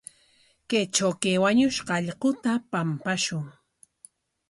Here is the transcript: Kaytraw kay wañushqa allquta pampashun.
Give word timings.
Kaytraw 0.69 1.13
kay 1.21 1.37
wañushqa 1.43 1.91
allquta 1.99 2.51
pampashun. 2.71 3.45